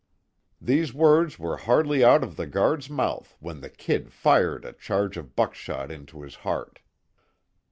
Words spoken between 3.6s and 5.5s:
the "Kid" fired a charge of